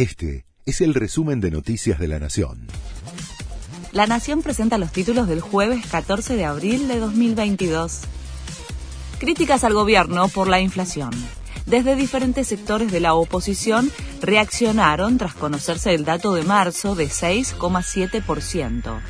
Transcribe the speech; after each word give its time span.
Este 0.00 0.46
es 0.64 0.80
el 0.80 0.94
resumen 0.94 1.42
de 1.42 1.50
Noticias 1.50 1.98
de 1.98 2.08
la 2.08 2.18
Nación. 2.18 2.68
La 3.92 4.06
Nación 4.06 4.40
presenta 4.40 4.78
los 4.78 4.92
títulos 4.92 5.28
del 5.28 5.42
jueves 5.42 5.84
14 5.88 6.36
de 6.36 6.46
abril 6.46 6.88
de 6.88 6.98
2022. 6.98 8.00
Críticas 9.18 9.62
al 9.62 9.74
gobierno 9.74 10.26
por 10.28 10.48
la 10.48 10.58
inflación. 10.58 11.10
Desde 11.66 11.96
diferentes 11.96 12.48
sectores 12.48 12.90
de 12.90 13.00
la 13.00 13.12
oposición 13.12 13.90
reaccionaron 14.22 15.18
tras 15.18 15.34
conocerse 15.34 15.92
el 15.92 16.06
dato 16.06 16.32
de 16.32 16.44
marzo 16.44 16.94
de 16.94 17.04
6,7%. 17.04 19.00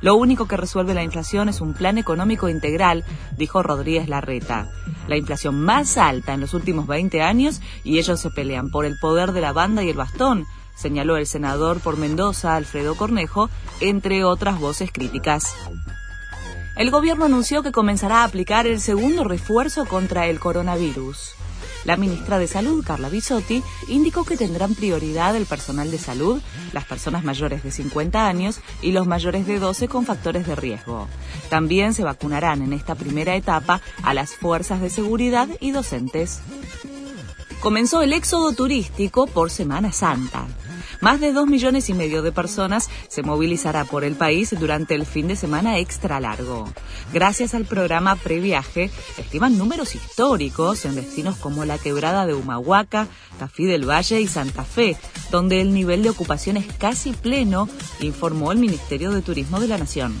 Lo 0.00 0.16
único 0.16 0.48
que 0.48 0.56
resuelve 0.56 0.94
la 0.94 1.04
inflación 1.04 1.48
es 1.48 1.60
un 1.60 1.74
plan 1.74 1.96
económico 1.96 2.48
integral, 2.48 3.04
dijo 3.36 3.62
Rodríguez 3.62 4.08
Larreta. 4.08 4.68
La 5.10 5.16
inflación 5.16 5.60
más 5.60 5.98
alta 5.98 6.34
en 6.34 6.40
los 6.40 6.54
últimos 6.54 6.86
20 6.86 7.20
años 7.20 7.60
y 7.82 7.98
ellos 7.98 8.20
se 8.20 8.30
pelean 8.30 8.70
por 8.70 8.84
el 8.84 8.96
poder 8.96 9.32
de 9.32 9.40
la 9.40 9.52
banda 9.52 9.82
y 9.82 9.90
el 9.90 9.96
bastón, 9.96 10.46
señaló 10.76 11.16
el 11.16 11.26
senador 11.26 11.80
por 11.80 11.96
Mendoza, 11.96 12.54
Alfredo 12.54 12.94
Cornejo, 12.94 13.50
entre 13.80 14.22
otras 14.22 14.60
voces 14.60 14.92
críticas. 14.92 15.52
El 16.76 16.92
gobierno 16.92 17.24
anunció 17.24 17.64
que 17.64 17.72
comenzará 17.72 18.18
a 18.18 18.24
aplicar 18.24 18.68
el 18.68 18.78
segundo 18.78 19.24
refuerzo 19.24 19.84
contra 19.84 20.28
el 20.28 20.38
coronavirus. 20.38 21.34
La 21.84 21.96
ministra 21.96 22.38
de 22.38 22.46
Salud, 22.46 22.84
Carla 22.84 23.08
Bisotti, 23.08 23.62
indicó 23.88 24.24
que 24.24 24.36
tendrán 24.36 24.74
prioridad 24.74 25.34
el 25.34 25.46
personal 25.46 25.90
de 25.90 25.98
salud, 25.98 26.42
las 26.72 26.84
personas 26.84 27.24
mayores 27.24 27.62
de 27.62 27.70
50 27.70 28.26
años 28.26 28.60
y 28.82 28.92
los 28.92 29.06
mayores 29.06 29.46
de 29.46 29.58
12 29.58 29.88
con 29.88 30.04
factores 30.04 30.46
de 30.46 30.56
riesgo. 30.56 31.08
También 31.48 31.94
se 31.94 32.04
vacunarán 32.04 32.62
en 32.62 32.72
esta 32.72 32.94
primera 32.94 33.34
etapa 33.34 33.80
a 34.02 34.14
las 34.14 34.34
fuerzas 34.34 34.80
de 34.80 34.90
seguridad 34.90 35.48
y 35.60 35.70
docentes. 35.70 36.40
Comenzó 37.60 38.02
el 38.02 38.12
éxodo 38.12 38.52
turístico 38.52 39.26
por 39.26 39.50
Semana 39.50 39.92
Santa. 39.92 40.46
Más 41.00 41.18
de 41.18 41.32
dos 41.32 41.46
millones 41.46 41.88
y 41.88 41.94
medio 41.94 42.20
de 42.20 42.30
personas 42.30 42.90
se 43.08 43.22
movilizará 43.22 43.84
por 43.84 44.04
el 44.04 44.16
país 44.16 44.54
durante 44.58 44.94
el 44.94 45.06
fin 45.06 45.28
de 45.28 45.36
semana 45.36 45.78
extra 45.78 46.20
largo. 46.20 46.68
Gracias 47.12 47.54
al 47.54 47.64
programa 47.64 48.16
Previaje, 48.16 48.90
estiman 49.16 49.56
números 49.56 49.94
históricos 49.94 50.84
en 50.84 50.96
destinos 50.96 51.36
como 51.36 51.64
la 51.64 51.78
quebrada 51.78 52.26
de 52.26 52.34
Humahuaca, 52.34 53.08
Tafí 53.38 53.64
del 53.64 53.88
Valle 53.88 54.20
y 54.20 54.28
Santa 54.28 54.64
Fe, 54.64 54.96
donde 55.30 55.62
el 55.62 55.72
nivel 55.72 56.02
de 56.02 56.10
ocupación 56.10 56.58
es 56.58 56.66
casi 56.66 57.12
pleno, 57.12 57.66
informó 58.00 58.52
el 58.52 58.58
Ministerio 58.58 59.10
de 59.10 59.22
Turismo 59.22 59.58
de 59.58 59.68
la 59.68 59.78
Nación. 59.78 60.14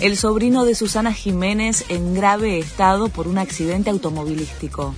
El 0.00 0.18
sobrino 0.18 0.64
de 0.64 0.74
Susana 0.74 1.14
Jiménez 1.14 1.84
en 1.88 2.14
grave 2.14 2.58
estado 2.58 3.08
por 3.08 3.28
un 3.28 3.38
accidente 3.38 3.90
automovilístico. 3.90 4.94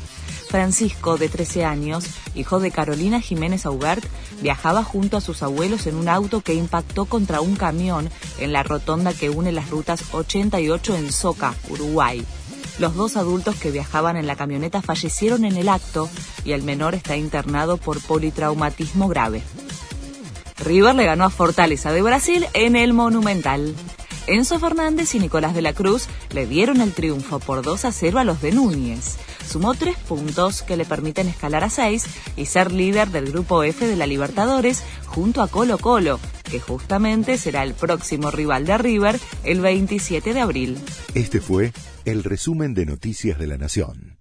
Francisco, 0.57 1.19
de 1.19 1.29
13 1.29 1.67
años, 1.67 2.07
hijo 2.35 2.61
de 2.61 2.71
Carolina 2.71 3.21
Jiménez 3.21 3.67
Augart, 3.67 4.03
viajaba 4.41 4.83
junto 4.83 5.19
a 5.19 5.21
sus 5.21 5.43
abuelos 5.43 5.87
en 5.87 5.97
un 5.97 6.09
auto 6.09 6.41
que 6.41 6.55
impactó 6.55 7.05
contra 7.05 7.43
un 7.43 7.57
camión 7.57 8.09
en 8.39 8.55
la 8.55 8.63
rotonda 8.63 9.13
que 9.13 9.29
une 9.29 9.53
las 9.53 9.69
rutas 9.69 10.03
88 10.13 10.97
en 10.97 11.13
Soca, 11.13 11.55
Uruguay. 11.69 12.25
Los 12.79 12.95
dos 12.95 13.19
adultos 13.19 13.57
que 13.57 13.71
viajaban 13.71 14.17
en 14.17 14.27
la 14.27 14.35
camioneta 14.35 14.81
fallecieron 14.81 15.45
en 15.45 15.59
el 15.59 15.69
acto 15.69 16.09
y 16.43 16.53
el 16.53 16.63
menor 16.63 16.95
está 16.95 17.19
internado 17.19 17.77
por 17.77 18.01
politraumatismo 18.01 19.09
grave. 19.09 19.43
River 20.65 20.95
le 20.95 21.05
ganó 21.05 21.25
a 21.25 21.31
Fortaleza 21.31 21.93
de 21.93 22.01
Brasil 22.01 22.47
en 22.55 22.77
el 22.77 22.95
Monumental. 22.95 23.75
Enzo 24.27 24.59
Fernández 24.59 25.15
y 25.15 25.19
Nicolás 25.19 25.55
de 25.55 25.61
la 25.61 25.75
Cruz 25.75 26.07
le 26.33 26.47
dieron 26.47 26.81
el 26.81 26.95
triunfo 26.95 27.41
por 27.41 27.63
2 27.63 27.85
a 27.85 27.93
0 27.93 28.21
a 28.21 28.25
los 28.25 28.41
de 28.41 28.53
Núñez. 28.53 29.19
Sumó 29.47 29.75
tres 29.75 29.97
puntos 29.97 30.63
que 30.63 30.77
le 30.77 30.85
permiten 30.85 31.29
escalar 31.29 31.65
a 31.65 31.71
seis 31.71 32.05
y 32.37 32.47
ser 32.47 32.73
líder 32.73 33.09
del 33.09 33.31
grupo 33.31 33.63
F 33.63 33.87
de 33.87 33.97
la 33.97 34.07
Libertadores 34.07 34.83
junto 35.07 35.41
a 35.41 35.49
Colo 35.49 35.79
Colo, 35.79 36.19
que 36.51 36.61
justamente 36.61 37.39
será 37.39 37.63
el 37.63 37.75
próximo 37.75 38.31
rival 38.31 38.67
de 38.67 38.79
River 38.79 39.21
el 39.45 39.61
27 39.61 40.35
de 40.35 40.41
abril. 40.41 40.79
Este 41.15 41.41
fue 41.41 41.73
el 42.05 42.25
resumen 42.25 42.75
de 42.75 42.87
Noticias 42.87 43.39
de 43.39 43.47
la 43.47 43.57
Nación. 43.57 44.16